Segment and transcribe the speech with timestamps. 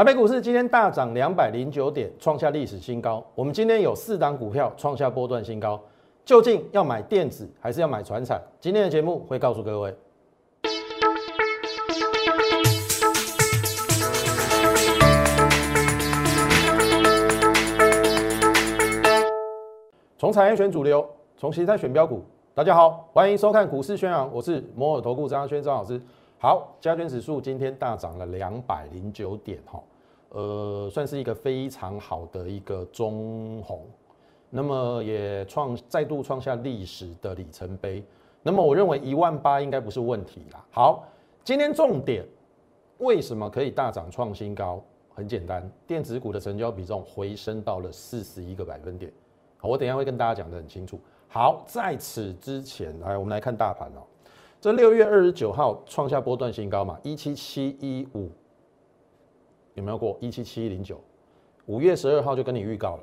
[0.00, 3.22] 台北股市今天大涨两百零九点，创下历史新高。
[3.34, 5.78] 我们今天有四档股票创下波段新高，
[6.24, 8.40] 究竟要买电子还是要买船产？
[8.58, 9.94] 今天的节目会告诉各位。
[20.16, 21.06] 从产业选主流，
[21.36, 22.24] 从形态选标股。
[22.54, 26.00] 大家好，欢迎收看股市宣扬，我是摩尔投顾张轩张老师。
[26.38, 29.78] 好，加权指数今天大涨了两百零九点，哈，
[30.30, 33.86] 呃，算是一个非常好的一个中红，
[34.48, 38.02] 那么也创再度创下历史的里程碑。
[38.42, 40.64] 那么我认为一万八应该不是问题啦。
[40.70, 41.04] 好，
[41.44, 42.24] 今天重点
[42.98, 44.82] 为什么可以大涨创新高？
[45.12, 49.12] 很简单，电子股的成交比重回升到了四十一个百分点。
[49.60, 50.98] 我等下会跟大家讲的很清楚。
[51.28, 54.00] 好，在此之前，来我们来看大盘哦。
[54.60, 58.30] 这六月二十九号创下波段新高嘛，一七七一五，
[59.80, 61.00] 有没有过一七七零九？
[61.66, 63.02] 五月十二号就跟你预告了。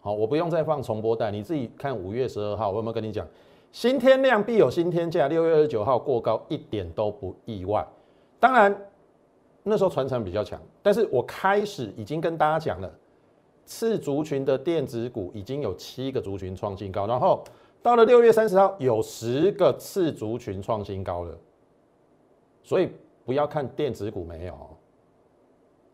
[0.00, 3.26] 好，我不用再放重播带，你自己看五月十二号，我有没有跟你讲？
[3.72, 7.86] 新天量必有新天价，六月二十九号过高一点都不意外。
[8.38, 8.74] 当然
[9.62, 12.90] 那时候传承比较强，但是我开始已经跟大家讲了。
[13.64, 17.42] 次族群的电子股已经有七个族群创新高，然后
[17.82, 21.38] 到了六月三十号有十个次族群创新高了，
[22.62, 22.90] 所以
[23.26, 24.54] 不要看电子股没有，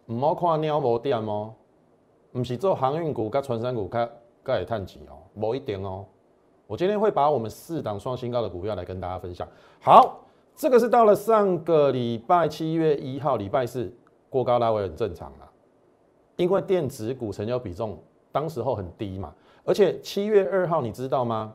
[0.07, 1.55] 唔好看鸟无电哦，
[2.33, 4.11] 唔是做航运股、跟船山股、跟
[4.43, 6.05] 跟会探钱哦，某一点哦。
[6.67, 9.47] 我今天会把我们四档创新高的股票来跟大家分享。
[9.81, 10.21] 好，
[10.55, 13.95] 这个是到了上个礼拜七月一号礼拜四
[14.31, 15.51] 过高拉回很正常啦。
[16.37, 17.99] 因为电子股成交比重
[18.33, 19.33] 当时候很低嘛，
[19.65, 21.55] 而且七月二号你知道吗？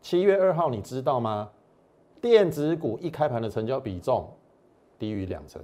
[0.00, 1.48] 七月二号你知道吗？
[2.20, 4.28] 电子股一开盘的成交比重
[4.98, 5.62] 低于两成。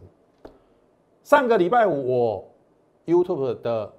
[1.27, 2.45] 上个礼拜五我
[3.05, 3.93] YouTube 的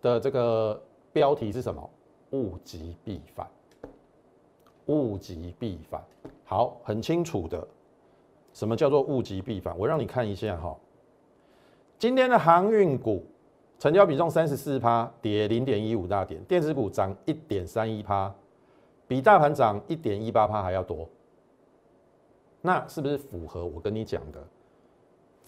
[0.00, 0.80] 的这个
[1.12, 1.90] 标题是什么？
[2.30, 3.44] 物极必反，
[4.86, 6.00] 物极必反。
[6.44, 7.66] 好，很清楚的，
[8.52, 9.76] 什么叫做物极必反？
[9.76, 10.76] 我让你看一下哈，
[11.98, 13.26] 今天的航运股。
[13.80, 18.32] 成交比重三十四趴，跌零点一五大点，电子股涨一点三一趴，
[19.08, 21.08] 比大盘涨一点一八趴还要多。
[22.60, 24.38] 那是不是符合我跟你讲的？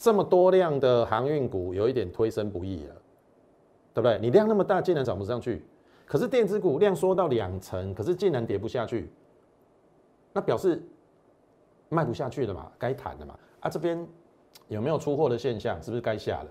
[0.03, 2.95] 这么多量的航运股有一点推升不易了，
[3.95, 4.19] 对不对？
[4.19, 5.65] 你量那么大，竟然涨不上去。
[6.07, 9.09] 可是电子股量缩到两成，可是竟然跌不下去，
[10.33, 10.83] 那表示
[11.89, 12.69] 卖不下去了嘛？
[12.77, 13.39] 该谈的嘛？
[13.61, 14.05] 啊，这边
[14.67, 15.81] 有没有出货的现象？
[15.81, 16.49] 是不是该下了？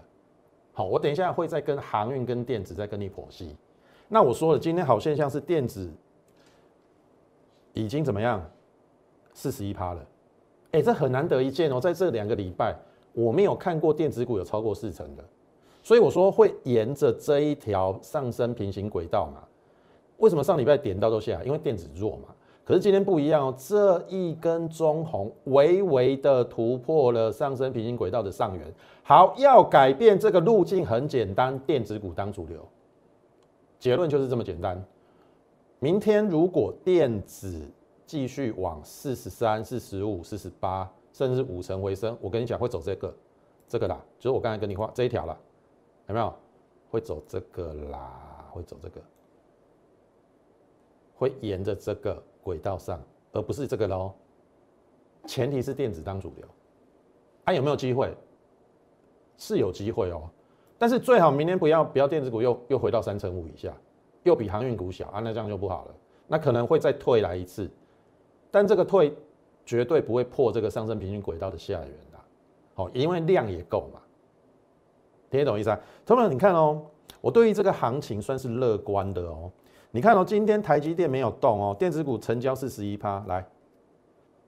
[0.71, 3.53] 好，我等一下会再跟航运跟电子再跟你剖析。
[4.07, 5.91] 那我说了，今天好现象是电子
[7.73, 8.41] 已经怎么样？
[9.33, 10.05] 四十一趴了，
[10.71, 12.73] 哎，这很难得一见哦，在这两个礼拜
[13.13, 15.23] 我没有看过电子股有超过四成的，
[15.83, 19.43] 所以我说会沿着这一条上升平行轨道嘛。
[20.17, 21.43] 为什么上礼拜点到都下？
[21.43, 22.33] 因为电子弱嘛。
[22.63, 28.65] 可是今天不一样哦，这一根中红微微的突破了上升平行轨道的上缘。
[29.03, 32.65] 好，要改变这个路径很简单，电子股当主流，
[33.79, 34.81] 结论就是这么简单。
[35.79, 37.59] 明天如果电子
[38.05, 43.13] 继续往四十三、四十五、四十八，甚至五成回升，我跟你讲会走这个，
[43.67, 45.37] 这个啦，就是我刚才跟你画这一条啦，
[46.07, 46.33] 有没有？
[46.89, 49.01] 会走这个啦，会走这个，
[51.15, 52.21] 会沿着这个。
[52.43, 52.99] 轨道上，
[53.33, 54.11] 而不是这个喽。
[55.27, 56.45] 前提是电子当主流，
[57.45, 58.17] 还有没有机会？
[59.37, 60.27] 是有机会哦，
[60.79, 63.71] 但是最好明天不要不要电子股又又回到三成五以下，
[64.23, 65.95] 又比航运股小啊，那这样就不好了。
[66.27, 67.69] 那可能会再退来一次，
[68.49, 69.15] 但这个退
[69.71, 72.19] 绝对不会破这个上升平均轨道的下缘的。
[72.73, 74.01] 好，因为量也够嘛。
[75.29, 75.79] 听得懂意思啊？
[76.05, 76.85] 同学们，你看哦，
[77.21, 79.49] 我对于这个行情算是乐观的哦。
[79.91, 83.47] 你看哦，今天台积电没有动哦，电子股成交四十一趴，来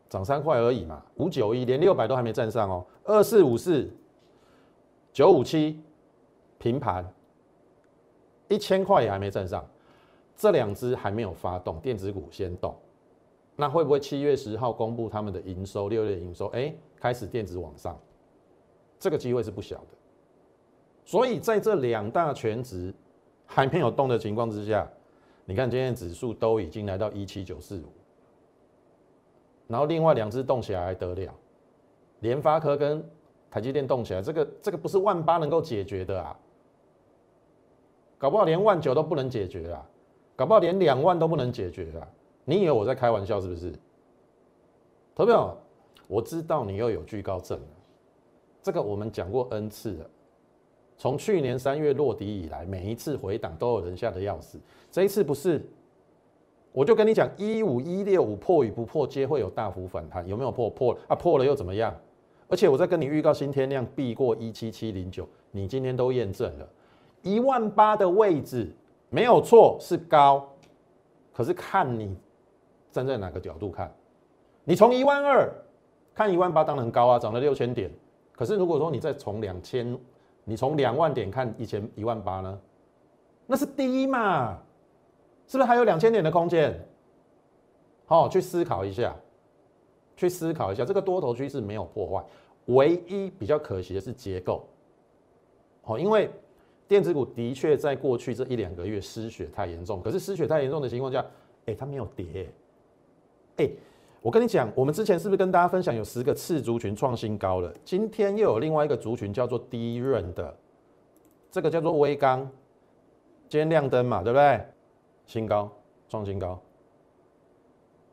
[0.09, 3.89] 涨三块而已嘛，五九一连六百都还没站上哦，二四五四
[5.13, 5.81] 九五七
[6.57, 7.09] 平盘，
[8.49, 9.65] 一千块也还没站上，
[10.35, 12.75] 这两只还没有发动，电子股先动，
[13.55, 17.99] 那会不会七月十号公布他们的营收，六月营收，哎，开始电子往上，
[18.99, 19.97] 这个机会是不小的，
[21.05, 22.93] 所以在这两大全值
[23.45, 24.89] 还没有动的情况之下。
[25.45, 27.91] 你看，今天指数都已经来到一七九四五，
[29.67, 31.33] 然后另外两只动起来还得了，
[32.21, 33.05] 联发科跟
[33.51, 36.39] 台积电动起来，这个这个不是万八能够解决的啊，
[38.17, 39.85] 搞不好连万九都不能解决啊，
[40.37, 42.07] 搞不好连两万都不能解决啊，
[42.45, 43.73] 你以为我在开玩笑是不是？
[45.15, 45.57] 投票，
[46.07, 47.67] 我知道你又有惧高症了，
[48.61, 50.09] 这个我们讲过 n 次了，
[50.97, 54.59] 从去年三月落底以来，每一次回档都有人吓得要死。
[54.91, 55.63] 这一次不是，
[56.71, 60.27] 我就跟你讲，一五一六五破与不破，皆会有大幅反弹。
[60.27, 60.69] 有没有破？
[60.69, 61.95] 破啊，破了又怎么样？
[62.49, 66.67] 而且我在跟你预告新天量必过一七七零九，你今天都验证了，
[67.21, 68.71] 一万八的位置
[69.09, 70.47] 没有错，是高，
[71.31, 72.15] 可是看你
[72.93, 73.91] 站在哪个角度看，
[74.63, 75.51] 你从一万二
[76.13, 77.91] 看一万八当然高啊，涨了六千点。
[78.31, 79.97] 可是如果说你再从两千，
[80.43, 82.59] 你从两万点看以前一万八呢，
[83.47, 84.59] 那是低嘛？
[85.47, 86.79] 是不是还有两千点的空间？
[88.05, 89.15] 好，去思考一下，
[90.15, 92.25] 去思考一下，这个多头趋势没有破坏，
[92.65, 94.67] 唯一比较可惜的是结构。
[95.81, 96.29] 好，因为
[96.87, 101.25] 电子股的确在过去这一两个月失血太严重，可是失血太严重的情况下，
[101.65, 102.49] 哎，它没有跌，
[104.21, 107.73] 我跟你讲，我们之前是不是跟大家分享有十个次族群创新高了？
[107.83, 110.55] 今天又有另外一个族群叫做低润的，
[111.51, 112.49] 这个叫做微钢，
[113.49, 114.65] 今天亮灯嘛，对不对？
[115.25, 115.69] 新高，
[116.07, 116.57] 创新高。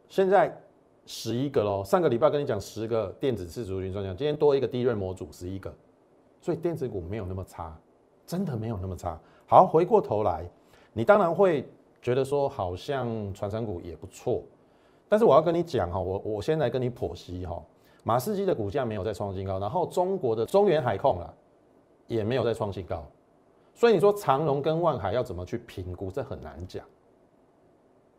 [0.09, 0.53] 现在
[1.07, 5.73] 十一个喽，上个礼拜跟你讲十个电子次族群创新今天多一个低润模组十一个，
[6.41, 7.79] 所以电子股没有那么差，
[8.27, 9.17] 真的没有那么差。
[9.47, 10.45] 好，回过头来，
[10.93, 11.65] 你当然会
[12.03, 14.43] 觉得说，好像传产股也不错。
[15.11, 17.61] 但是我要跟你讲哈，我我先来跟你剖析哈，
[18.05, 21.35] 马士基的股价没有再创新高，然后中国的中原海控啊
[22.07, 23.05] 也没有再创新高，
[23.75, 26.85] 所以你说长隆跟万海要怎么去评估，这很难讲。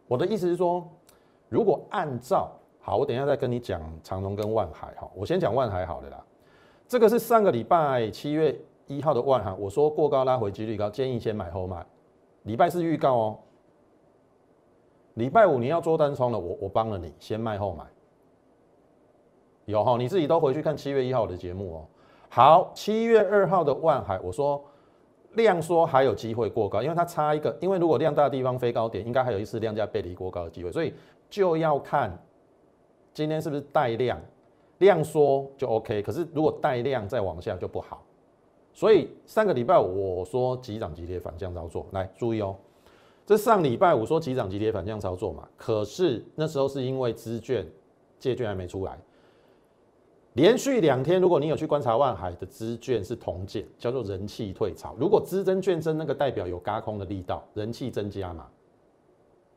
[0.05, 0.85] 我的意思是说，
[1.47, 2.51] 如果按照
[2.81, 6.21] 好，我等一下再跟你讲长隆跟万海哈，我先讲万海好了啦。
[6.89, 8.53] 这个是上个礼拜七月
[8.88, 11.85] 一号的万海，我说过高拉回几率高，建议先买后买，
[12.43, 13.39] 礼拜四预告哦。
[15.15, 17.83] 礼拜五你要做单冲了，我我帮了你，先卖后买。
[19.65, 21.85] 有哈，你自己都回去看七月一号的节目哦。
[22.29, 24.63] 好，七月二号的万海，我说
[25.33, 30.93] 量说还有机会过高，因为它差一个，因为如果量大的地方飞高点，应该还有一次量价背离过高的机会，所以
[31.29, 32.17] 就要看
[33.13, 34.19] 今天是不是带量，
[34.79, 38.01] 量缩就 OK，可是如果带量再往下就不好。
[38.73, 42.55] 所以上个礼拜我说急涨急跌反向操作，来注意哦。
[43.25, 47.65] 这上礼拜五说急涨急跌反向操作嘛，可是那时候是因为资券
[48.19, 49.00] 借券还没出来，
[50.33, 54.95] 连续两天，如果你有去观察万海的资券是同减，叫做人气退潮。
[55.00, 58.47] 如果资增券增，那个代表有嘎空的力道，人气增加嘛。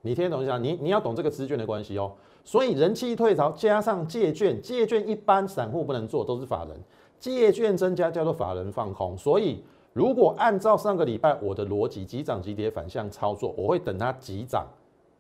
[0.03, 2.13] 你听懂一下，你你要懂这个资券的关系哦。
[2.45, 6.79] 所以人气退潮加上借券，借券一般散户不能做，都是法人，
[7.19, 9.65] 借券增加叫做法人放空，所以。
[9.95, 14.67] 如果按照上个礼拜我的逻辑，急涨急跌反向操作，我会等它急涨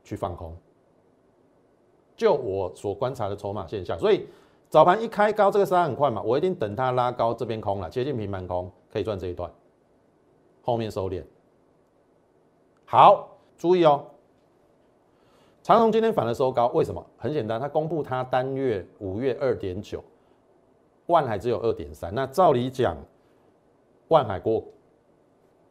[0.03, 0.55] 去放空。
[2.17, 4.26] 就我所观察的筹码现象，所以
[4.69, 9.49] 早盘一开高，这个杀很快嘛，我一定等它拉高，这边空了，接近平盘空，可以赚这一段，
[10.62, 11.23] 后面收敛。
[12.85, 14.05] 好，注意哦，
[15.62, 17.06] 长荣今天反而收高，为什么？
[17.17, 20.03] 很简单，它公布它单月五月二点九，
[21.06, 22.97] 万海只有二点三，那照理讲。
[24.14, 24.62] 万海过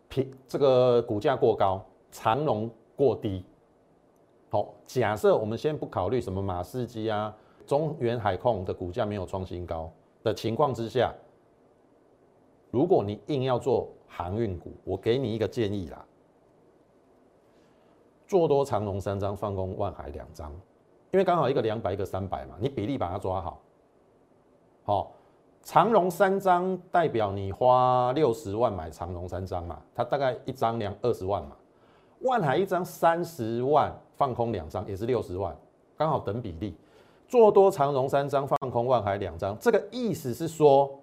[0.09, 1.81] 平，这个股价过高，
[2.11, 3.41] 长隆过低。
[4.49, 7.33] 好，假设我们先不考虑什么马士基啊、
[7.65, 9.89] 中原海控的股价没有创新高
[10.23, 11.13] 的情况之下，
[12.69, 16.05] 如果你硬要做航运股，我给你一个建议啦，
[18.27, 20.51] 做多长隆三张，放空万海两张，
[21.11, 23.61] 因为刚好一个两百，一个三百嘛，你比例把它抓好，
[24.83, 25.11] 好。
[25.63, 31.55] 长荣三张代表你花六十万买长荣三张嘛，它大概一张两二十万嘛。
[32.19, 35.55] 万海一张三十万，放空两张也是六十万，
[35.95, 36.75] 刚好等比例。
[37.29, 40.99] 做多长荣三张，放空万海两张，这个意思是说，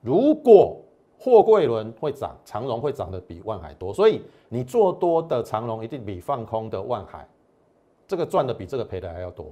[0.00, 0.80] 如果
[1.18, 7.28] 货柜轮会涨，长荣会涨得比万海多，所以你做多的长荣一定比放空的万海，
[8.06, 9.46] 这个赚的比这个赔的还要多。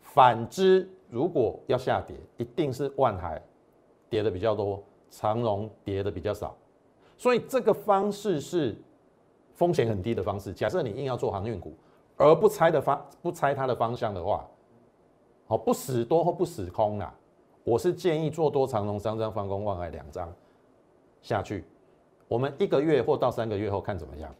[0.00, 0.88] 反之。
[1.12, 3.38] 如果要下跌，一定是万海
[4.08, 6.56] 跌的比较多，长荣跌的比较少，
[7.18, 8.74] 所以这个方式是
[9.52, 10.54] 风险很低的方式。
[10.54, 11.74] 假设你硬要做航运股，
[12.16, 14.48] 而不猜的方不猜它的方向的话，
[15.46, 17.14] 好不死多或不死空啊，
[17.62, 20.32] 我是建议做多长荣三张，放空万海两张
[21.20, 21.62] 下去，
[22.26, 24.34] 我们一个月或到三个月后看怎么样。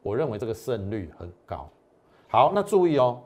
[0.00, 1.68] 我认为这个胜率很高。
[2.28, 3.20] 好，那注意哦。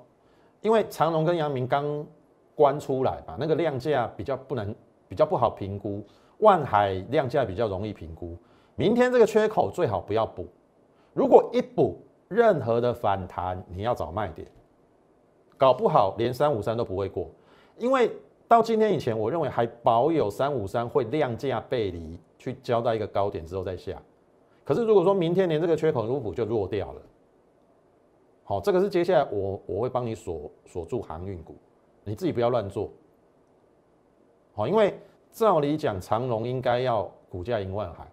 [0.62, 2.06] 因为长隆跟阳明刚
[2.54, 4.74] 关出来吧，那个量价比较不能
[5.08, 6.02] 比较不好评估，
[6.38, 8.36] 万海量价比较容易评估。
[8.74, 10.46] 明天这个缺口最好不要补，
[11.12, 14.46] 如果一补，任何的反弹你要找卖点，
[15.58, 17.28] 搞不好连三五三都不会过。
[17.76, 18.10] 因为
[18.48, 24.00] 到今天以前，我认为还保有三五三会量价背离去交代一个高点之后再下。
[24.64, 27.02] 可是如果说明天连这个缺口如果补就弱掉了，
[28.44, 31.56] 好，这个是接下来我我会帮你锁锁住航运股，
[32.04, 32.90] 你自己不要乱做。
[34.54, 34.98] 好，因为
[35.30, 38.06] 照理讲长荣应该要股价赢万海，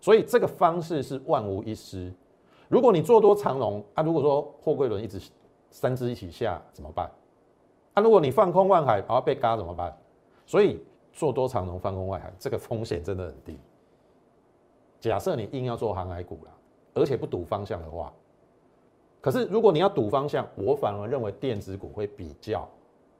[0.00, 2.12] 所以这个方式是万无一失。
[2.68, 5.20] 如果你做多长荣啊，如果说货柜轮一直
[5.70, 7.10] 三只一起下怎么办？
[7.94, 9.94] 啊，如果你放空万海，然后被嘎怎么办？
[10.46, 10.82] 所以
[11.12, 13.58] 做多长荣放空万海，这个风险真的很低。
[14.98, 16.50] 假设你硬要做航海股了，
[16.94, 18.10] 而且不赌方向的话，
[19.22, 22.68] 可是如果你要赌方向，我反而认为电子股会比较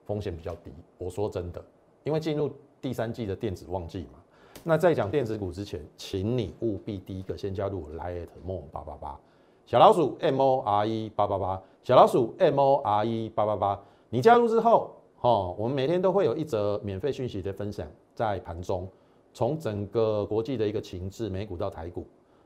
[0.04, 0.72] 风险比较低。
[0.98, 1.64] 我说真的，
[2.02, 4.18] 因为进入第三季的电子旺季嘛。
[4.64, 9.18] 那在讲电子股之前，请你务必第一个先加入 Lite More 八八八。
[9.64, 14.90] 小老鼠 M O R E 八八八，小老鼠 M O R E 八八八，你加入之后，
[15.20, 18.88] 哦，我们每天都会有一则免费讯息的分享，在盘中，
[19.32, 22.04] 从整个国际的一个情势，美股到台股，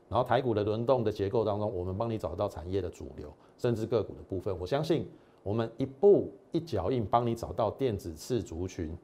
[0.09, 4.57] 然后台股的轮动的结构当中，我们帮你找到产业的主流，甚至个股的部分。
[4.59, 5.07] 我相信
[5.43, 8.97] 我们一步一脚印帮你找到电子次族群，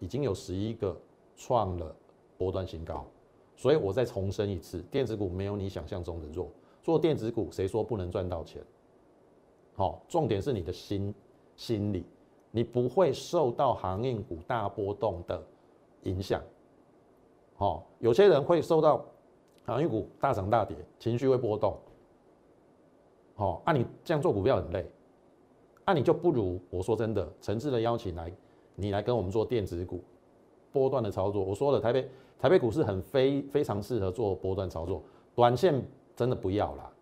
[0.00, 0.98] 已经有十一个
[1.36, 1.94] 创了
[2.36, 3.06] 波段新高，
[3.56, 6.48] 所以我再重申一次，电子股没有你想象中的弱。
[6.82, 8.62] 做电子股，谁说不能赚到钱？
[9.74, 11.14] 好，重点是你的心
[11.54, 12.04] 心理，
[12.50, 15.40] 你不会受到航运股大波动的
[16.02, 16.42] 影响。
[17.54, 19.04] 好，有些人会受到
[19.64, 21.76] 航运股大涨大跌，情绪会波动。
[23.34, 24.84] 好，那你这样做股票很累，
[25.86, 28.32] 那你就不如我说真的，诚挚的邀请来，
[28.74, 30.02] 你来跟我们做电子股
[30.72, 31.42] 波段的操作。
[31.42, 35.02] 我说了，台北台北股市很非非常适合做波段操作，
[35.34, 35.82] 短线。
[36.16, 36.92] 真的不要啦，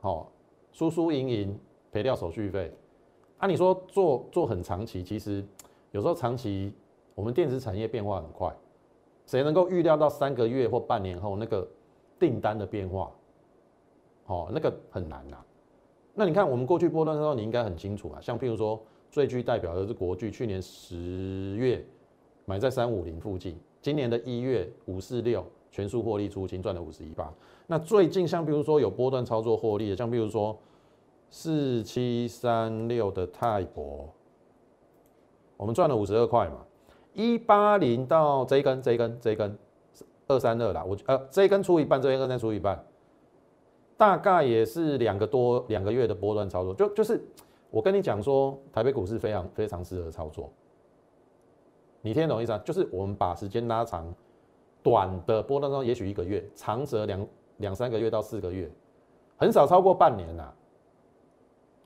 [0.00, 0.32] 好，
[0.72, 1.60] 输输赢赢
[1.92, 2.72] 赔掉手续费。
[3.36, 5.44] 啊，你说做做很长期，其实
[5.90, 6.72] 有时候长期
[7.14, 8.56] 我们电子产业变化很快，
[9.26, 11.68] 谁能够预料到三个月或半年后那个
[12.18, 13.10] 订单的变化？
[14.26, 15.36] 哦，那个很难呐。
[16.14, 18.20] 那你看我们过去波段的时候，你应该很清楚啊。
[18.20, 21.84] 像譬如说最具代表的是国巨，去年十月
[22.44, 27.32] 买在三五零附近，今年的一月五四六全数获利出清，赚了五十一八。
[27.66, 30.58] 那最近像比如说有波段操作获利的，像比如说
[31.30, 34.08] 四七三六的泰博，
[35.56, 36.64] 我们赚了五十二块嘛。
[37.14, 39.58] 一八零到这一根这一根这一根
[40.28, 42.82] 二三二啦，我呃这一根出一半，这一根再出一半，
[43.96, 46.72] 大概也是两个多两个月的波段操作。
[46.74, 47.20] 就就是
[47.70, 50.52] 我跟你讲说，台北股市非常非常适合操作，
[52.00, 52.58] 你听懂意思啊？
[52.64, 54.14] 就是我们把时间拉长，
[54.82, 57.26] 短的波段中也许一个月，长则两。
[57.58, 58.70] 两三个月到四个月，
[59.36, 60.54] 很少超过半年呐。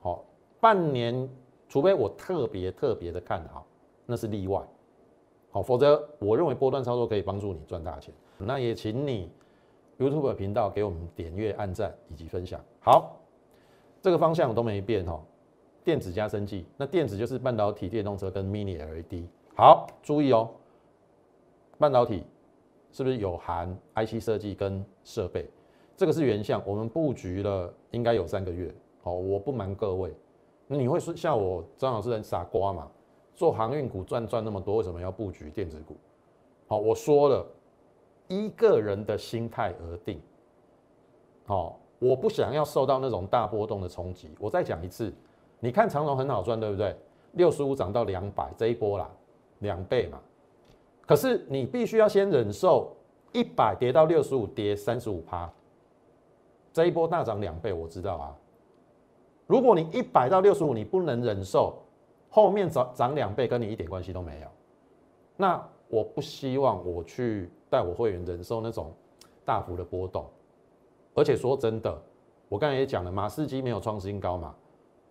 [0.01, 0.23] 好，
[0.59, 1.27] 半年，
[1.67, 3.65] 除非我特别特别的看好，
[4.05, 4.61] 那是例外。
[5.49, 8.13] 好，否则我认为波段操作可以帮助你赚大钱。
[8.37, 9.29] 那也请你
[9.97, 12.59] YouTube 频道给我们点阅、按赞以及分享。
[12.81, 13.15] 好，
[14.01, 15.21] 这个方向都没变哈。
[15.83, 19.25] 电子加生技，那电子就是半导体、电动车跟 Mini LED。
[19.55, 20.49] 好，注意哦，
[21.77, 22.23] 半导体
[22.91, 25.49] 是不是有含 IC 设计跟设备？
[25.95, 28.73] 这个是原相，我们布局了应该有三个月。
[29.03, 30.13] 好，我不瞒各位，
[30.67, 32.89] 你会说像我张老师很傻瓜嘛？
[33.35, 35.95] 做航运股赚赚那么多，为什么要布局电子股？
[36.67, 37.45] 好，我说了，
[38.33, 40.19] 一个人的心态而定。
[41.45, 44.29] 好，我不想要受到那种大波动的冲击。
[44.39, 45.13] 我再讲一次，
[45.59, 46.95] 你看长龙很好赚，对不对？
[47.33, 49.09] 六十五涨到两百，这一波啦，
[49.59, 50.19] 两倍嘛。
[51.05, 52.95] 可是你必须要先忍受
[53.33, 55.51] 一百跌到六十五，跌三十五趴。
[56.71, 58.35] 这一波大涨两倍，我知道啊。
[59.45, 61.77] 如果你一百到六十五，你不能忍受，
[62.29, 64.47] 后面涨涨两倍跟你一点关系都没有。
[65.35, 68.93] 那我不希望我去带我会员忍受那种
[69.43, 70.23] 大幅的波动。
[71.15, 71.99] 而且说真的，
[72.47, 74.53] 我刚才也讲了，马士基没有创新高嘛，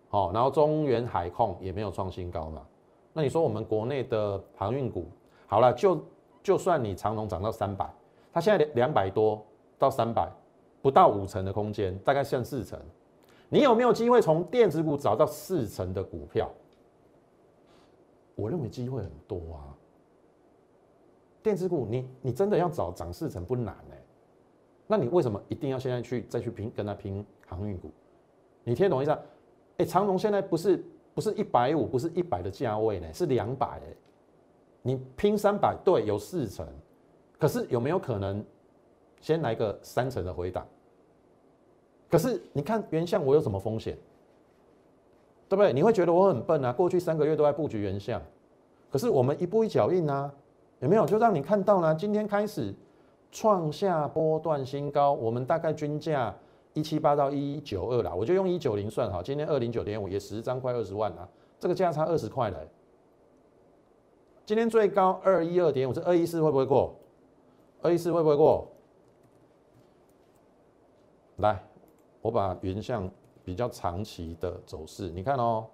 [0.07, 2.65] 好，然后中原海控也没有创新高嘛。
[3.11, 5.05] 那你说我们国内的航运股，
[5.45, 6.01] 好了，就
[6.41, 7.93] 就算你长龙涨到三百，
[8.31, 9.45] 它现在两百多
[9.77, 10.31] 到三百。
[10.81, 12.77] 不到五成的空间，大概剩四成。
[13.47, 16.51] 你有没有机会从电子股找到四成的股票？
[18.35, 19.63] 我认为机会很多啊。
[21.43, 24.01] 电子股，你你真的要找涨四成不难哎。
[24.87, 27.91] 那你为什么一定要现在去再去拼跟他拼航运股？
[28.63, 29.15] 你听懂意思？
[29.77, 30.83] 哎，长隆现在不是
[31.13, 33.95] 不是一百五，不是一百的价位呢，是两百哎。
[34.81, 36.67] 你拼三百，对，有四成。
[37.37, 38.43] 可是有没有可能？
[39.21, 40.67] 先来个三成的回档，
[42.09, 43.97] 可是你看原相我有什么风险，
[45.47, 45.71] 对不对？
[45.71, 46.73] 你会觉得我很笨啊？
[46.73, 48.21] 过去三个月都在布局原相，
[48.91, 50.29] 可是我们一步一脚印啊，
[50.83, 51.05] 有没有？
[51.05, 52.75] 就让你看到了，今天开始
[53.31, 56.35] 创下波段新高，我们大概均价
[56.73, 61.25] 一七八到一九二啦，我就用一九零算好，今天二零九点五也十张快二十万啦，
[61.57, 62.59] 这个价差二十块了。
[64.45, 66.93] 今天最高二一二点五，这二一四会不会过？
[67.81, 68.67] 二一四会不会过？
[71.37, 71.63] 来，
[72.21, 73.09] 我把原相
[73.45, 75.65] 比较长期的走势，你看哦，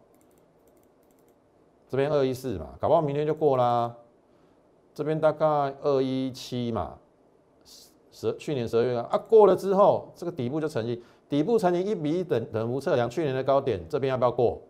[1.87, 3.95] 这边二一四嘛，搞不好明天就过啦。
[4.99, 5.45] 这边大概
[5.81, 6.99] 二一七嘛，
[7.63, 14.61] 十十去年十二月啊，过了之后，这个底部就成型，底部成型一比一等等幅测量去年的高点，这边要不要过？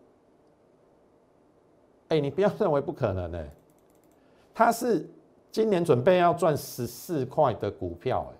[2.10, 3.44] 哎，你不要认为不可能呢，
[4.54, 5.04] 它是
[5.50, 8.38] 今年准备要赚十四块的股票，哎，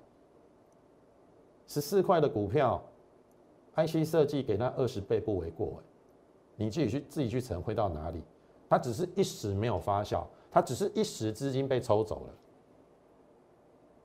[1.66, 2.80] 十四块的股票
[3.74, 5.82] ，IC 设计给它二十倍不为过，哎，
[6.54, 8.22] 你自己去自己去乘会到哪里？
[8.68, 10.24] 它只是一时没有发酵。
[10.50, 12.34] 它只是一时资金被抽走了，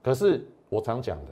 [0.04, 1.32] 可是我常讲的，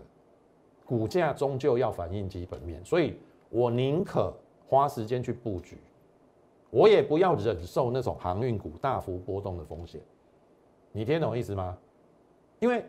[0.86, 3.18] 股价终究要反映基本面，所以
[3.50, 4.34] 我宁可
[4.68, 5.78] 花时间去布局，
[6.72, 10.02] 我也不要忍受那种航运股大幅波动的风险。
[10.92, 11.78] 你听懂意思吗？
[12.60, 12.84] 因为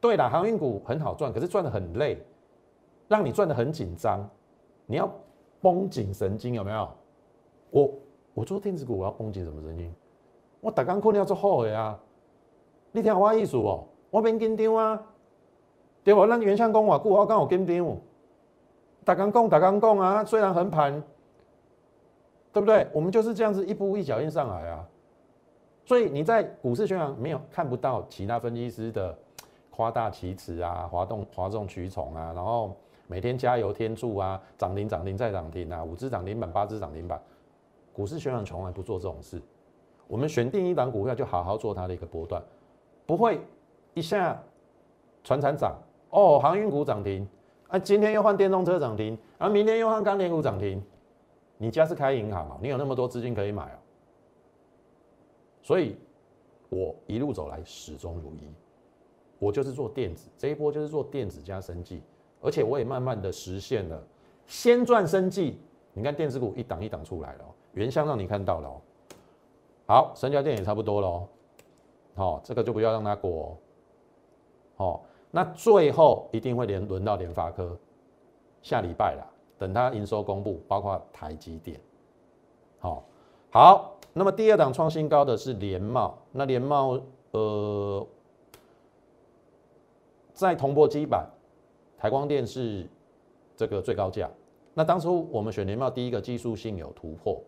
[0.00, 2.18] 对了，航运股很好赚，可是赚的很累，
[3.06, 4.28] 让你赚的很紧张，
[4.86, 5.08] 你要
[5.60, 6.88] 绷紧神经，有没有？
[7.70, 7.94] 我
[8.34, 9.94] 我做电子股，我要绷紧什么神经？
[10.64, 12.00] 我大刚困了做好的啊！
[12.90, 14.98] 你听我意思哦，我免紧张啊，
[16.02, 16.26] 对不？
[16.26, 17.96] 咱原相讲话久，我刚好紧张。
[19.04, 21.02] 大刚讲，大刚讲啊，虽然横盘，
[22.50, 22.88] 对不对？
[22.94, 24.88] 我们就是这样子一步一脚印上来啊。
[25.84, 29.14] 所以你在股市宣传没有看不到其他分析师的
[29.70, 32.74] 夸大其词啊，哗动哗众取宠啊，然后
[33.06, 37.20] 每天加油添醋啊，涨停涨停再涨停啊，五只涨停板八只涨停板，
[37.92, 39.42] 股市宣传从来不做这种事。
[40.06, 42.42] 我们选定一档股票，就好好做它的一个波段，
[43.06, 43.40] 不会
[43.94, 44.40] 一下
[45.22, 45.76] 船产涨
[46.10, 47.26] 哦，航运股涨停
[47.68, 50.82] 啊，今天又换电动车涨停，啊，明天又换钢铁股涨停。
[51.56, 53.78] 你家是开银行啊，你有那么多资金可以买啊，
[55.62, 55.96] 所以
[56.68, 58.52] 我一路走来始终如一，
[59.38, 62.02] 我就是做电子，这一波就是做电子加生技，
[62.42, 64.02] 而且我也慢慢的实现了
[64.46, 65.58] 先赚生技。
[65.92, 68.80] 你看电子股一档一档出来了，原箱让你看到了哦。
[69.86, 71.28] 好，三家店也差不多喽。
[72.14, 73.56] 好，这个就不要让它过。
[74.76, 77.76] 好，那最后一定会连轮到联发科，
[78.62, 79.26] 下礼拜啦，
[79.58, 81.78] 等它营收公布，包括台积电。
[82.78, 83.04] 好，
[83.50, 86.98] 好，那么第二档创新高的是联茂，那联茂
[87.32, 88.06] 呃，
[90.32, 91.28] 在铜箔基板，
[91.98, 92.88] 台光电是
[93.56, 94.30] 这个最高价。
[94.72, 97.40] 那当初我们选联茂，第一个技术性有突破。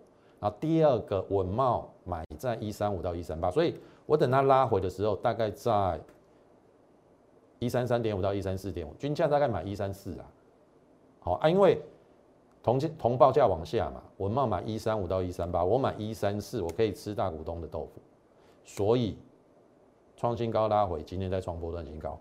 [0.46, 3.74] 好第二个稳茂买在一三五到一三八，所以
[4.06, 6.00] 我等它拉回的时候，大概在
[7.58, 10.24] 一三三点五到一三四点五，均价大概买一三四啊。
[11.18, 11.82] 好啊，因为
[12.62, 18.00] 同同报价往下嘛，稳茂买一三五到一三八，我买一三四，我可以吃大股东的豆腐，
[18.64, 19.18] 所以
[20.16, 22.16] 创新高拉回，今天再创波段新高，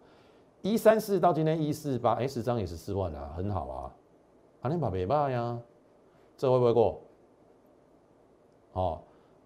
[0.63, 3.93] 一三四到今天一四八，哎，十张也是四万啊，很好啊，
[4.61, 5.59] 阿联宝别卖呀，
[6.35, 6.99] 这会不会过？
[8.75, 9.01] 哦，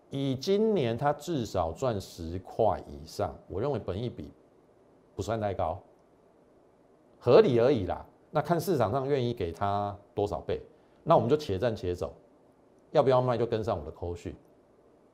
[0.09, 4.31] 以今年它至少赚十块以上，我认为本益比
[5.15, 5.79] 不算太高，
[7.19, 8.03] 合理而已啦。
[8.31, 10.59] 那看市场上愿意给它多少倍，
[11.03, 12.11] 那我们就且战且走，
[12.89, 14.35] 要不要卖就跟上我的口讯。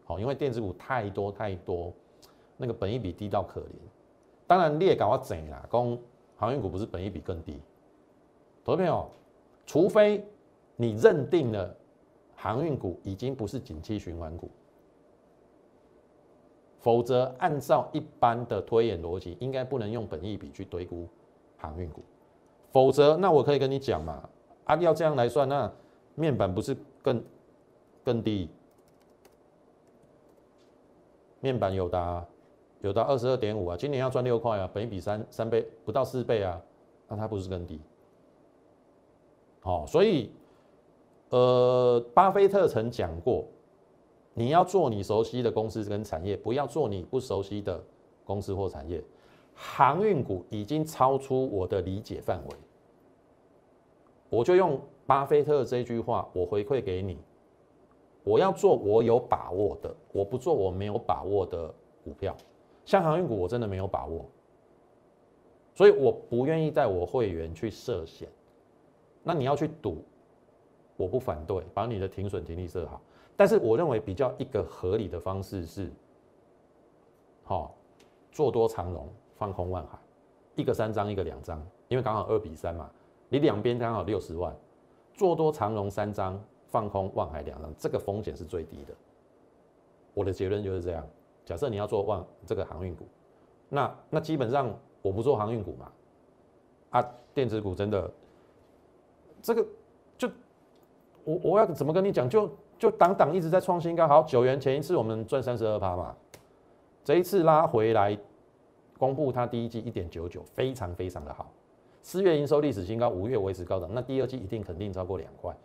[0.06, 1.92] 好，因为电子股太多太多，
[2.56, 3.74] 那个本益比低到可怜。
[4.48, 5.98] 当然你也搞我整啦，讲
[6.38, 7.60] 航运股不是本益比更低，
[8.64, 9.10] 投资朋友，
[9.66, 10.26] 除非
[10.78, 11.76] 你认定了。
[12.46, 14.52] 航运股已经不是景气循环股，
[16.78, 21.08] 否则按照一般的推演逻辑，应该不能用本益比去堆估
[21.58, 22.04] 航运股。
[22.72, 24.30] 否则，那我可以跟你讲嘛，
[24.66, 25.74] 啊，要这样来算，那
[26.14, 27.24] 面板不是更
[28.04, 28.48] 更低？
[31.40, 32.28] 面板有的
[32.82, 36.62] 有的二十二点五啊，今年要赚六块啊，本益比三三倍不到四倍啊，
[37.08, 37.82] 那它不是更低？
[39.62, 40.30] 好，所以。
[41.30, 43.46] 呃，巴菲特曾讲过，
[44.34, 47.84] 你要做你熟悉的公司跟产业，不要做你不熟悉的
[48.24, 49.04] 公司或产业。
[49.54, 52.56] 航运股已经超出我的理解范围，
[54.30, 57.18] 我就用巴菲特这句话，我回馈给你：
[58.24, 62.36] 我要做我有把握的，我不做我没有把握的股票。
[62.86, 64.26] 像航运股，我真的没有把握，
[65.74, 68.30] 所以我不愿意带我会员去涉险。
[69.24, 70.04] 那你要去赌？
[70.98, 73.02] 我不反对，把你的停损停利设好，
[73.36, 75.92] 但是我认为比较一个合理的方式是，
[77.44, 77.76] 好，
[78.32, 80.00] 做多长龙，放空万海，
[80.56, 82.90] 一个三张，一个两张，因为刚好二比三嘛，
[83.30, 84.56] 你两边刚好六十万，
[85.14, 88.94] 做多长龙三张，放空万海两张，这个风险是最低的。
[90.14, 91.06] 我的结论就是这样。
[91.44, 93.06] 假设你要做万这个航运股，
[93.70, 95.92] 那那基本上我不做航运股嘛，
[96.90, 98.10] 啊，电子股真的，
[99.42, 99.64] 这个
[101.26, 102.30] 我我要怎么跟你讲？
[102.30, 106.16] 就就挡挡一直在创新高，好，九元前一次我们赚三十二趴嘛，
[107.04, 108.18] 这一次拉回来，
[108.98, 111.52] 公布它第一季一点九九，非常非常的好，
[112.02, 115.56] 四月营收历史新高，五月维持高涨，那第二季一定肯定超过两块，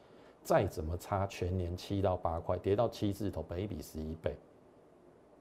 [0.43, 4.35] 再怎么差全年七到八块，跌到七字头，本一比十一倍。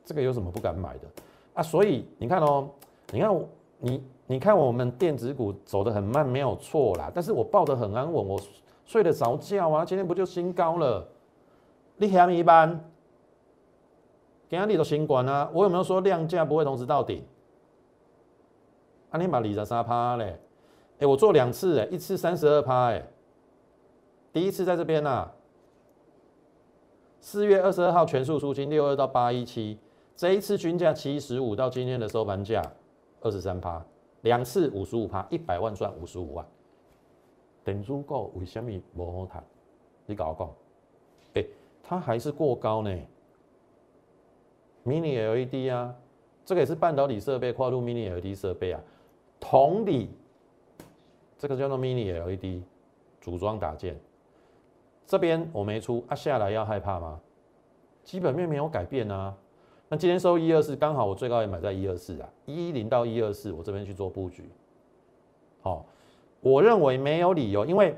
[0.03, 1.07] 这个有什么不敢买的
[1.53, 1.63] 啊？
[1.63, 2.67] 所以你看哦，
[3.11, 3.45] 你看
[3.77, 7.11] 你你看我们电子股走得很慢，没有错啦。
[7.13, 8.41] 但是我抱得很安稳，我
[8.89, 9.85] 睡得着觉啊。
[9.85, 11.07] 今天不就新高了？
[11.97, 12.71] 你嫌一般？
[14.49, 15.47] 今天你都新关啊？
[15.53, 17.23] 我有没有说量价不会同时到顶？
[19.11, 20.39] 啊，你把理着三趴嘞？
[20.97, 23.05] 哎，我做两次哎，一次三十二趴哎。
[24.33, 25.29] 第一次在这边呐，
[27.21, 29.77] 四月二十二号全数出清六二到八一七。
[30.15, 32.59] 这一次均价七十五到今天的收盘价
[33.21, 33.85] 二十三趴，
[34.21, 36.43] 两次五十五趴，一百万赚五十五万。
[37.63, 39.43] 等足够为什么不好谈？
[40.05, 40.49] 你搞讲，
[41.35, 41.45] 哎，
[41.83, 42.97] 它还是过高呢。
[44.85, 45.95] Mini LED 啊，
[46.45, 48.81] 这个也是半导体设备跨入 Mini LED 设备啊。
[49.39, 50.09] 同理，
[51.37, 52.63] 这个叫做 Mini LED
[53.21, 53.99] 组装打件，
[55.05, 57.19] 这边我没出啊，下来要害怕吗？
[58.03, 59.37] 基本面没有改变啊。
[59.87, 64.49] 那今天收一二四，刚好我最高也买在一二四啊，一零到一二四，我这边去做布局。
[65.61, 65.85] 好，
[66.41, 67.95] 我认为没有理由，因为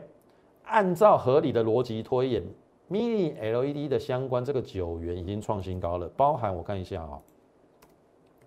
[0.63, 2.43] 按照合理的逻辑推演
[2.89, 7.19] ，mini LED 的相关这个九元已经创新高了，包含我看一下啊，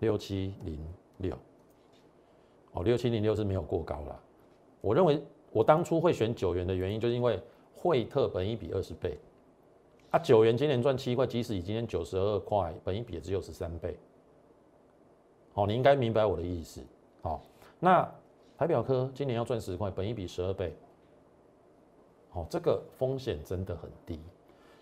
[0.00, 0.78] 六七零
[1.18, 1.36] 六，
[2.72, 4.20] 哦，六七零六是没有过高了。
[4.80, 7.40] 我认为我当初会选九元的原因，就是因为
[7.74, 9.18] 惠特本一比二十倍。
[10.10, 13.96] 啊，九元今年赚七块，即使以今天九十二块，本一比也只有十三倍。
[15.54, 16.80] 哦，你应该明白我的意思。
[17.22, 17.40] 哦，
[17.80, 18.08] 那
[18.56, 20.74] 台表科今年要赚十块，本一比十二倍。
[22.30, 24.18] 好，这个风险真的很低。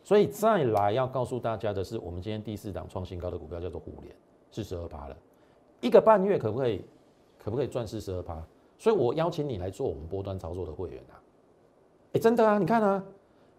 [0.04, 4.14] 所以再来要告诉大家的是，我们今天第四档创新高的股票叫做互联，
[4.50, 5.16] 四十二趴了，
[5.80, 6.84] 一个半月可不可以？
[7.38, 8.40] 可不可以赚四十二趴？
[8.78, 11.20] 所以我邀请你来做我们波段操作的会员啊。
[12.12, 13.04] 哎，真的啊，你看啊。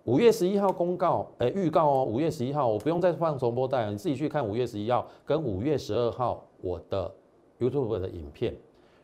[0.06, 2.04] 五月十一号公告，哎，预告哦。
[2.04, 7.10] 五月十一号，我不用再放重播带了，你自己去看五月十一号跟五月十二号我的
[7.58, 8.54] YouTube 的影片。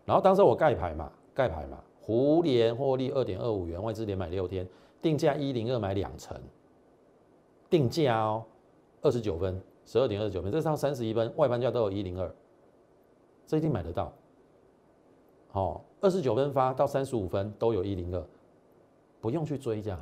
[0.09, 4.67] 然后当时我盖牌嘛，盖牌嘛，胡联获利二点二五元，外资连买六天，
[5.03, 6.35] 定价一零二买两成，
[7.69, 8.43] 定价哦，
[9.03, 12.33] 二十九分，十二点二十九分，这上三十一分，外盘价都有一零二，
[13.45, 14.11] 这一定买得到。
[15.51, 18.25] 好，二十九分发到三十五分都有一零二，
[19.21, 19.95] 不用去追价。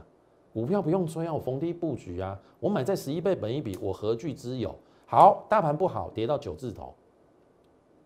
[0.53, 4.73] 股票不用追啊，我逢低布局啊，我买在十一倍本一比，我何惧之有？
[5.05, 6.95] 好，大盘不好，跌到九字头，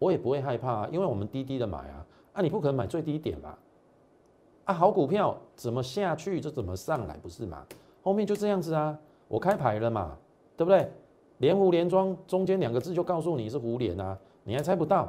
[0.02, 3.56] 我也不会害怕，啊因为我们低低的买啊，啊，你不可能买最低点吧？
[4.66, 7.64] 啊，好股票怎么下去就怎么上来，不是吗？
[8.02, 10.18] 后面就这样子啊，我开牌了嘛，
[10.58, 10.92] 对不对？
[11.38, 15.08] 连湖连庄中间两个字就告诉你是湖连啊，你还猜不到，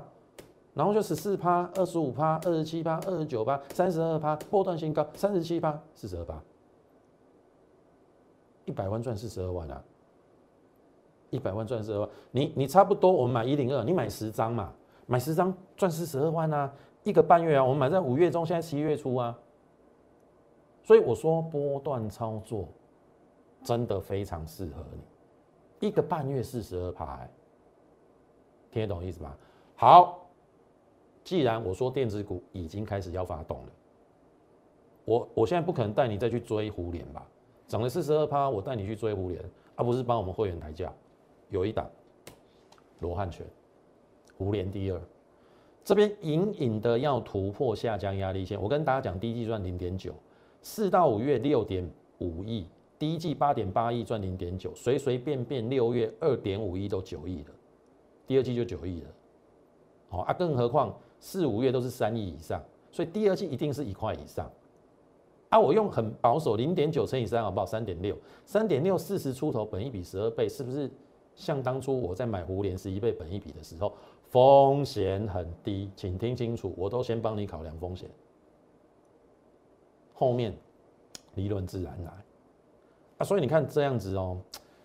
[0.75, 6.39] 然后就十四趴、二十五趴、二十七趴、二十九趴、三十二趴，波段新高，三十七趴、四十二趴。
[8.67, 9.83] 一百万赚四十二万啊！
[11.31, 14.73] 一百万赚四十二万，你你差不多，我们买一零二，你买十张嘛，
[15.13, 16.73] 买十张赚四十二万啊！
[17.05, 19.39] 一个半月啊，我们买在五月中，现在七月初啊，
[20.83, 22.67] 所以我说波段操作
[23.63, 27.29] 真的非常适合你，一个半月四十二趴，
[28.71, 29.37] 听得懂意思吗？
[29.77, 30.19] 好，
[31.23, 33.73] 既然我说电子股已经开始要发动了，
[35.05, 37.23] 我我现在不可能带你再去追胡联吧？
[37.69, 39.45] 涨了四十二趴，我带你去追互联，
[39.77, 40.91] 而不是帮我们会员抬价。
[41.51, 41.87] 有一档
[43.01, 43.47] 罗汉拳，
[44.43, 45.01] 互联第二，
[45.85, 48.61] 这边隐隐的要突破下降压力线。
[48.61, 50.13] 我跟大家讲，第一季赚零点九，
[50.63, 52.67] 四到五月六点五亿，
[52.99, 57.51] 第一季八点八亿赚零点九，随随便便六月二点五亿都九亿了，
[58.27, 59.09] 第二季就九亿了。
[60.09, 64.51] 好啊，更何况四五月都是三亿以上，所以第二季一定是一块以上。
[65.49, 67.67] 啊，我用很保守，零点九乘以三好不好？
[67.67, 70.91] 三点六，三点六四十出头，本一比十二倍，是不是
[71.35, 73.93] 像当初我在买胡联十一倍本一比的时候，
[74.33, 75.89] 风险很低？
[75.95, 78.11] 请听清楚，我都先帮你考量风险，
[80.15, 80.53] 后面
[81.35, 82.11] 理论自然来。
[83.19, 84.39] 啊，所以你看这样子哦，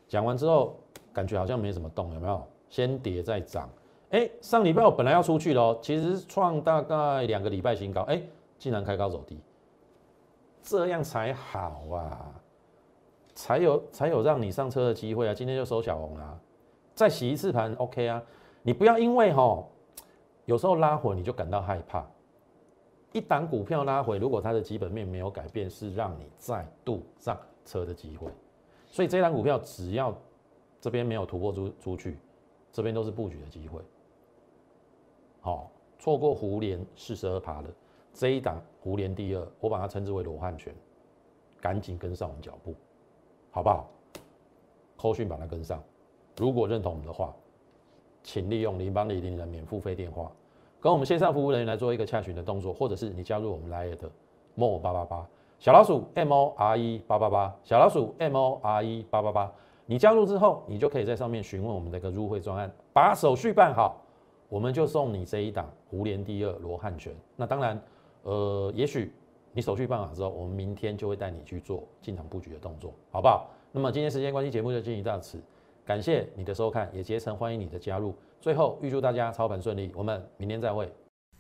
[0.07, 0.75] 讲完之后
[1.11, 2.45] 感觉好像没什么动，有没有？
[2.69, 3.69] 先跌再涨，
[4.09, 8.21] 哎，上礼拜我本来要出去了，其实创大概两个礼拜新高，哎，
[8.59, 9.39] 竟然开高走低，
[10.61, 12.35] 这样才好啊，
[13.33, 15.33] 才有才有让你上车的机会啊！
[15.33, 16.37] 今天就收小红啦，
[16.93, 18.21] 再洗一次盘，OK 啊！
[18.67, 19.65] 你不要因为哈，
[20.43, 22.05] 有时候拉回你就感到害怕，
[23.13, 28.29] 一档股票拉回，如果它的基本面没有改变，是让你再度上车的机会，
[28.87, 30.13] 所以这档股票只要
[30.81, 32.19] 这边没有突破出出去，
[32.73, 33.79] 这边都是布局的机会。
[35.39, 37.69] 好，错过胡联四十二趴了，
[38.13, 40.75] 这一档胡联第二，我把它称之为罗汉拳，
[41.61, 42.75] 赶紧跟上我们脚步，
[43.49, 43.89] 好不好？
[44.97, 45.81] 扣讯把它跟上，
[46.35, 47.33] 如果认同我们的话，
[48.27, 50.29] 请利用零八零零的免付费电话，
[50.81, 54.11] 跟我们线上服务人员来做一个洽询的动作，或者是你加入我们来的
[54.53, 55.25] more 八八八
[55.57, 59.49] 小老鼠 m o r e 八八八小老鼠 m o r e 八八八，
[59.85, 63.95] 你加入之后，你就可以在上面询问我们的一个入会专案，把手续办好。
[64.49, 67.15] 我们就送你这一档胡连第二罗汉拳。
[67.37, 67.81] 那当然，
[68.23, 69.13] 呃，也许
[69.53, 73.47] 你手续办好之后，我们明天就会带你去做进场布局的动作，好不好？
[73.71, 75.41] 那么今天时间关系，节目就进行到此，
[75.87, 78.13] 感谢你的收看，也竭诚欢迎你的加入。
[78.41, 80.91] 最后预祝大家操盘顺利，我们明天再会。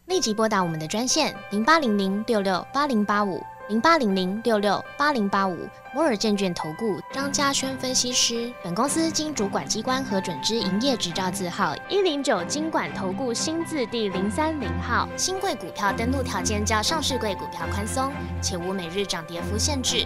[0.05, 3.41] 立即拨打我们的专线零八零零六六八零八五。
[3.67, 5.57] 零八零零六六八零八五
[5.93, 15.05] 摩尔证券投顾张嘉轩分析师，本公司经主管机关核准之营业执照字号一零九金管投顾新字第零三零号。
[15.17, 18.09] 新贵股票登录条件较上市贵股票宽松，
[18.41, 20.05] 且无每日涨跌幅限制。